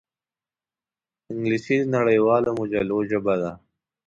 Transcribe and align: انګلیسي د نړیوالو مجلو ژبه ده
انګلیسي 1.31 1.75
د 1.81 1.85
نړیوالو 1.95 2.49
مجلو 2.59 2.97
ژبه 3.09 3.33
ده 3.41 3.51